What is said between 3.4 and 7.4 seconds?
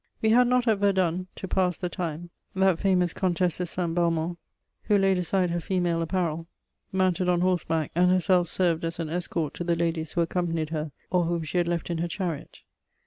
de Saint Balmont, who laid aside her female apparel, mounted